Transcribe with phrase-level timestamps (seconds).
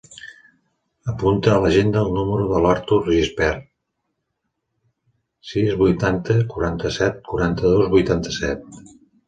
[1.11, 3.69] Apunta a l'agenda el número de l'Artur Gispert:
[5.53, 8.69] sis, vuitanta, quaranta-set, quaranta-dos, vuitanta-set.